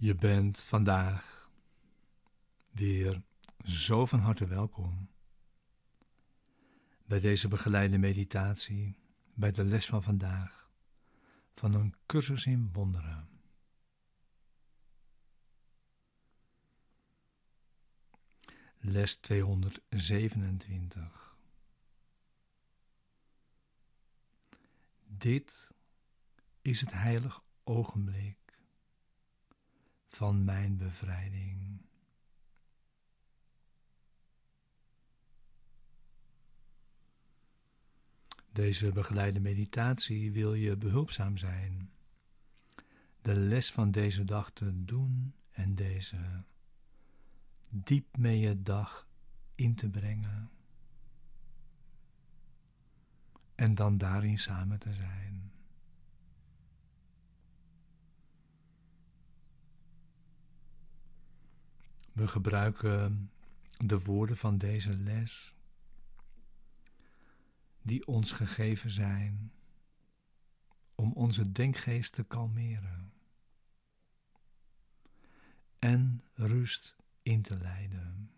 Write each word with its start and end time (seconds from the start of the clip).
Je 0.00 0.14
bent 0.14 0.60
vandaag 0.60 1.50
weer 2.70 3.22
zo 3.64 4.06
van 4.06 4.18
harte 4.18 4.46
welkom 4.46 5.10
bij 7.04 7.20
deze 7.20 7.48
begeleide 7.48 7.98
meditatie, 7.98 8.98
bij 9.34 9.50
de 9.50 9.64
les 9.64 9.86
van 9.86 10.02
vandaag 10.02 10.70
van 11.52 11.74
een 11.74 11.94
cursus 12.06 12.46
in 12.46 12.70
wonderen. 12.72 13.28
Les 18.78 19.16
227. 19.16 21.36
Dit 25.04 25.70
is 26.62 26.80
het 26.80 26.92
heilig 26.92 27.42
ogenblik 27.64 28.39
van 30.10 30.44
mijn 30.44 30.76
bevrijding. 30.76 31.80
Deze 38.52 38.92
begeleide 38.92 39.40
meditatie 39.40 40.32
wil 40.32 40.54
je 40.54 40.76
behulpzaam 40.76 41.36
zijn, 41.36 41.90
de 43.22 43.36
les 43.36 43.72
van 43.72 43.90
deze 43.90 44.24
dag 44.24 44.50
te 44.50 44.84
doen 44.84 45.34
en 45.50 45.74
deze 45.74 46.44
diep 47.68 48.16
mee 48.16 48.38
je 48.38 48.62
dag 48.62 49.08
in 49.54 49.74
te 49.74 49.88
brengen. 49.88 50.50
En 53.54 53.74
dan 53.74 53.98
daarin 53.98 54.38
samen 54.38 54.78
te 54.78 54.94
zijn. 54.94 55.52
We 62.12 62.28
gebruiken 62.28 63.30
de 63.76 64.00
woorden 64.00 64.36
van 64.36 64.58
deze 64.58 64.96
les 64.96 65.54
die 67.82 68.06
ons 68.06 68.32
gegeven 68.32 68.90
zijn 68.90 69.52
om 70.94 71.12
onze 71.12 71.52
denkgeest 71.52 72.12
te 72.12 72.24
kalmeren 72.24 73.12
en 75.78 76.24
rust 76.34 76.96
in 77.22 77.42
te 77.42 77.56
leiden. 77.56 78.30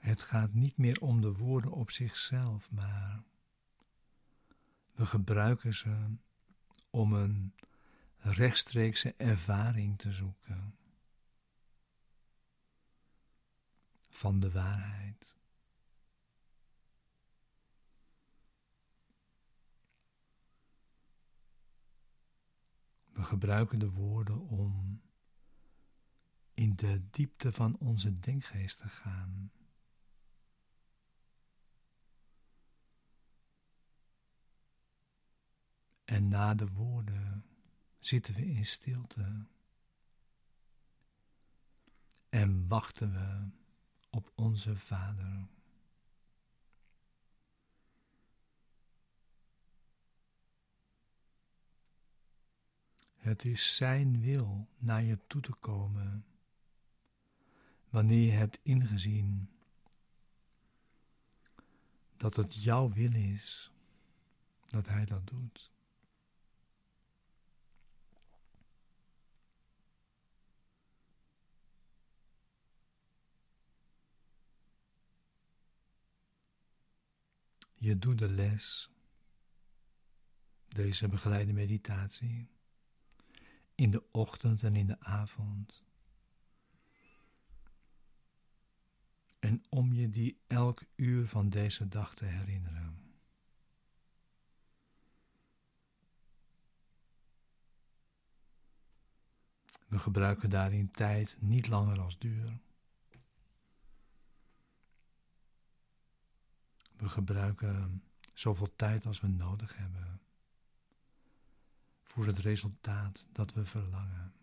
Het 0.00 0.20
gaat 0.20 0.52
niet 0.52 0.76
meer 0.76 1.00
om 1.00 1.20
de 1.20 1.32
woorden 1.32 1.72
op 1.72 1.90
zichzelf, 1.90 2.72
maar 2.72 3.22
we 4.92 5.06
gebruiken 5.06 5.74
ze 5.74 6.16
om 6.90 7.12
een 7.12 7.54
rechtstreekse 8.18 9.14
ervaring 9.16 9.98
te 9.98 10.12
zoeken 10.12 10.76
van 14.08 14.40
de 14.40 14.50
waarheid. 14.50 15.34
We 23.12 23.24
gebruiken 23.24 23.78
de 23.78 23.90
woorden 23.90 24.40
om 24.40 25.00
in 26.54 26.76
de 26.76 27.10
diepte 27.10 27.52
van 27.52 27.76
onze 27.78 28.18
denkgeest 28.18 28.78
te 28.78 28.88
gaan. 28.88 29.52
En 36.16 36.28
na 36.28 36.54
de 36.54 36.68
woorden 36.68 37.44
zitten 37.98 38.34
we 38.34 38.46
in 38.46 38.66
stilte 38.66 39.46
en 42.28 42.68
wachten 42.68 43.12
we 43.12 43.48
op 44.10 44.32
onze 44.34 44.76
Vader. 44.76 45.46
Het 53.16 53.44
is 53.44 53.76
Zijn 53.76 54.20
wil 54.20 54.68
naar 54.78 55.02
je 55.02 55.18
toe 55.26 55.40
te 55.40 55.54
komen, 55.54 56.26
wanneer 57.88 58.24
je 58.24 58.32
hebt 58.32 58.58
ingezien 58.62 59.50
dat 62.16 62.36
het 62.36 62.54
jouw 62.54 62.92
wil 62.92 63.14
is 63.14 63.72
dat 64.66 64.86
Hij 64.88 65.04
dat 65.04 65.26
doet. 65.26 65.74
Je 77.86 77.98
doet 77.98 78.18
de 78.18 78.28
les, 78.28 78.90
deze 80.68 81.08
begeleide 81.08 81.52
meditatie, 81.52 82.48
in 83.74 83.90
de 83.90 84.02
ochtend 84.10 84.62
en 84.62 84.76
in 84.76 84.86
de 84.86 85.00
avond. 85.00 85.84
En 89.38 89.64
om 89.68 89.92
je 89.92 90.08
die 90.08 90.38
elk 90.46 90.82
uur 90.96 91.28
van 91.28 91.48
deze 91.48 91.88
dag 91.88 92.14
te 92.14 92.24
herinneren. 92.24 93.14
We 99.88 99.98
gebruiken 99.98 100.50
daarin 100.50 100.90
tijd 100.90 101.36
niet 101.40 101.68
langer 101.68 102.00
als 102.00 102.18
duur. 102.18 102.58
We 106.96 107.08
gebruiken 107.08 108.02
zoveel 108.34 108.76
tijd 108.76 109.06
als 109.06 109.20
we 109.20 109.28
nodig 109.28 109.76
hebben 109.76 110.20
voor 112.02 112.26
het 112.26 112.38
resultaat 112.38 113.26
dat 113.32 113.52
we 113.52 113.64
verlangen. 113.64 114.34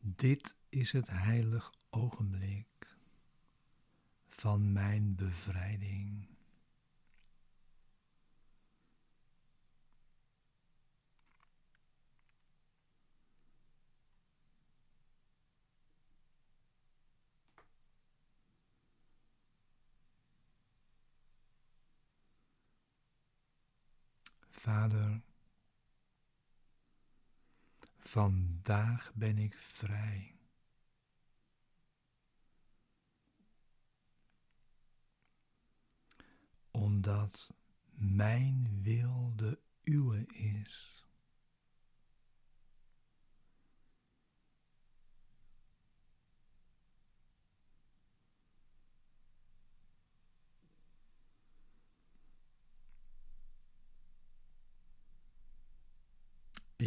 Dit 0.00 0.56
is 0.68 0.92
het 0.92 1.08
heilig 1.08 1.72
ogenblik 1.90 2.96
van 4.28 4.72
mijn 4.72 5.14
bevrijding. 5.14 6.28
Vader, 24.60 25.22
vandaag 27.98 29.12
ben 29.14 29.38
ik 29.38 29.58
vrij. 29.58 30.38
Omdat 36.70 37.54
mijn 37.90 38.82
wil 38.82 39.32
de 39.36 39.58
uwe 39.82 40.26
is. 40.26 40.89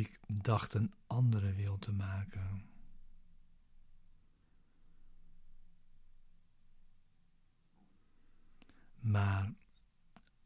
Ik 0.00 0.20
dacht 0.26 0.74
een 0.74 0.94
andere 1.06 1.52
wil 1.52 1.78
te 1.78 1.92
maken. 1.92 2.68
Maar 8.94 9.52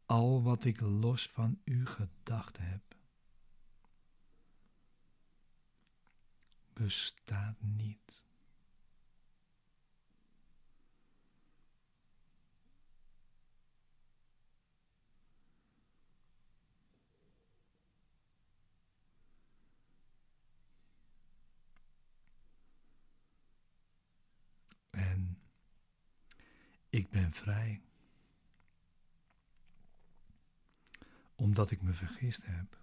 al 0.05 0.43
wat 0.43 0.65
ik 0.65 0.79
los 0.79 1.27
van 1.27 1.61
u 1.63 1.85
gedacht 1.85 2.57
heb, 2.57 2.95
bestaat 6.73 7.61
niet. 7.61 8.25
Ik 26.89 27.09
ben 27.09 27.33
vrij. 27.33 27.81
Omdat 31.35 31.71
ik 31.71 31.81
me 31.81 31.93
vergist 31.93 32.45
heb. 32.45 32.79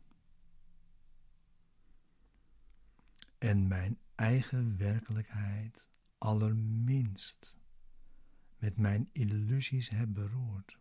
En 3.39 3.69
mijn 3.69 3.99
eigen 4.15 4.77
werkelijkheid 4.77 5.89
allerminst 6.19 7.59
met 8.59 8.77
mijn 8.77 9.09
illusies 9.13 9.89
heb 9.89 10.15
beroerd. 10.15 10.79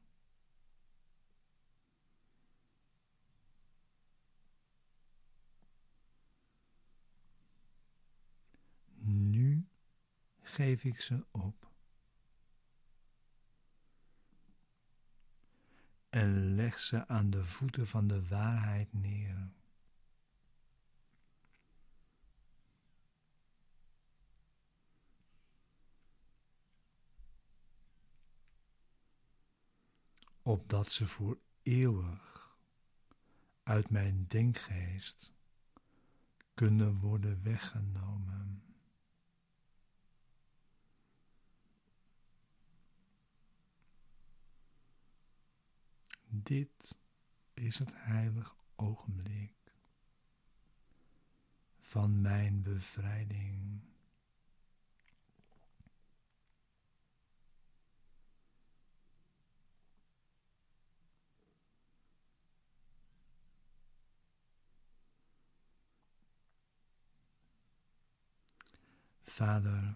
Geef 10.51 10.83
ik 10.83 10.99
ze 10.99 11.25
op. 11.31 11.69
En 16.09 16.55
leg 16.55 16.79
ze 16.79 17.07
aan 17.07 17.29
de 17.29 17.45
voeten 17.45 17.87
van 17.87 18.07
de 18.07 18.27
waarheid 18.27 18.93
neer. 18.93 19.51
opdat 30.43 30.91
ze 30.91 31.07
voor 31.07 31.39
eeuwig 31.63 32.55
uit 33.63 33.89
mijn 33.89 34.25
denkgeest 34.27 35.33
kunnen 36.53 36.99
worden 36.99 37.43
weggenomen. 37.43 38.70
Dit 46.43 46.97
is 47.53 47.77
het 47.77 47.89
heilig 47.93 48.55
ogenblik 48.75 49.53
van 51.79 52.21
mijn 52.21 52.61
bevrijding. 52.61 53.81
Vader, 69.23 69.95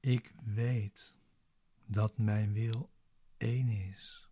ik 0.00 0.34
weet 0.44 1.14
dat 1.86 2.18
mijn 2.18 2.52
wil 2.52 2.90
één 3.40 3.68
is 3.68 4.28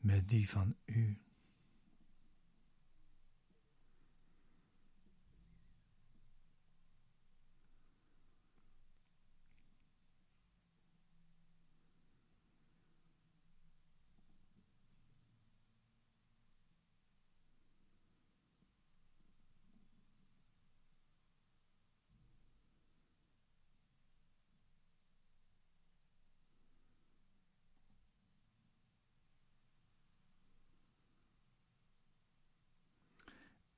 met 0.00 0.28
die 0.28 0.50
van 0.50 0.76
U. 0.84 1.18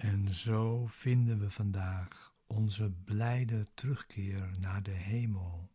En 0.00 0.32
zo 0.32 0.86
vinden 0.86 1.38
we 1.38 1.50
vandaag 1.50 2.34
onze 2.46 2.90
blijde 3.04 3.66
terugkeer 3.74 4.54
naar 4.58 4.82
de 4.82 4.90
hemel, 4.90 5.70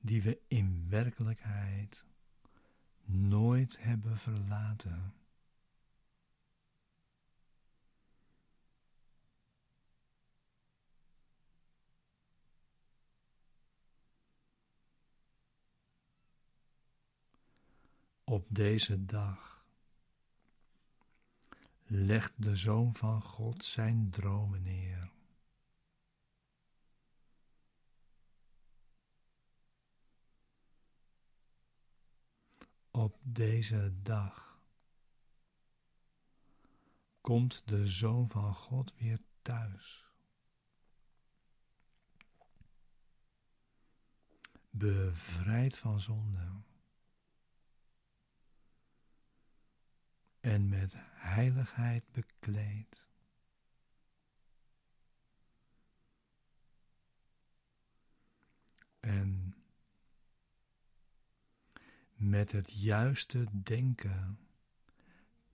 die 0.00 0.22
we 0.22 0.40
in 0.48 0.86
werkelijkheid 0.88 2.04
nooit 3.04 3.82
hebben 3.82 4.18
verlaten. 4.18 5.14
Op 18.24 18.46
deze 18.48 19.04
dag 19.04 19.51
legt 21.94 22.42
de 22.42 22.56
Zoon 22.56 22.96
van 22.96 23.22
God 23.22 23.64
zijn 23.64 24.10
dromen 24.10 24.62
neer. 24.62 25.12
Op 32.90 33.18
deze 33.22 33.92
dag 34.02 34.60
komt 37.20 37.62
de 37.68 37.86
Zoon 37.86 38.30
van 38.30 38.54
God 38.54 38.94
weer 38.94 39.20
thuis. 39.42 40.10
Bevrijd 44.70 45.76
van 45.76 46.00
zonde. 46.00 46.62
En 50.42 50.68
met 50.68 50.94
heiligheid 51.14 52.04
bekleed. 52.12 53.06
En 59.00 59.54
met 62.14 62.52
het 62.52 62.70
juiste 62.72 63.62
denken 63.62 64.38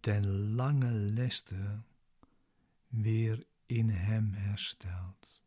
ten 0.01 0.51
lange 0.55 0.91
leste 0.91 1.83
weer 2.87 3.45
in 3.65 3.89
hem 3.89 4.33
herstelt. 4.33 5.43